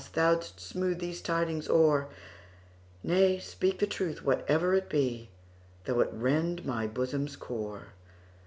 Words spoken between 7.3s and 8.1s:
core.